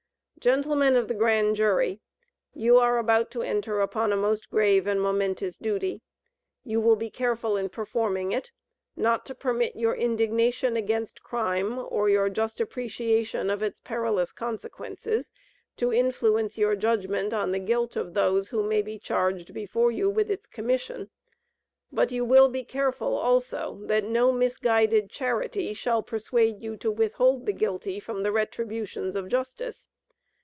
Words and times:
Gentlemen 0.39 0.95
of 0.95 1.07
the 1.07 1.13
Grand 1.13 1.55
Jury: 1.55 2.01
You 2.55 2.77
are 2.79 2.97
about 2.97 3.29
to 3.29 3.43
enter 3.43 3.79
upon 3.79 4.11
a 4.11 4.17
most 4.17 4.49
grave 4.49 4.87
and 4.87 4.99
momentous 4.99 5.59
duty. 5.59 6.01
You 6.63 6.81
will 6.81 6.95
be 6.95 7.11
careful 7.11 7.55
in 7.57 7.69
performing 7.69 8.31
it, 8.31 8.51
not 8.95 9.23
to 9.27 9.35
permit 9.35 9.75
your 9.75 9.93
indignation 9.95 10.75
against 10.75 11.21
crime, 11.21 11.77
or 11.77 12.09
your 12.09 12.27
just 12.27 12.59
appreciation 12.59 13.51
of 13.51 13.61
its 13.61 13.81
perilous 13.81 14.31
consequences, 14.31 15.31
to 15.77 15.93
influence 15.93 16.57
your 16.57 16.75
judgment 16.75 17.35
of 17.35 17.51
the 17.51 17.59
guilt 17.59 17.95
of 17.95 18.15
those 18.15 18.47
who 18.47 18.63
may 18.63 18.81
be 18.81 18.97
charged 18.97 19.53
before 19.53 19.91
you 19.91 20.09
with 20.09 20.31
its 20.31 20.47
commission. 20.47 21.11
But 21.91 22.11
you 22.11 22.25
will 22.25 22.49
be 22.49 22.63
careful, 22.63 23.13
also, 23.15 23.81
that 23.83 24.05
no 24.05 24.31
misguided 24.31 25.07
charity 25.11 25.75
shall 25.75 26.01
persuade 26.01 26.63
you 26.63 26.77
to 26.77 26.89
withhold 26.89 27.45
the 27.45 27.53
guilty 27.53 27.99
from 27.99 28.23
the 28.23 28.31
retributions 28.31 29.15
of 29.15 29.27
justice. 29.27 29.87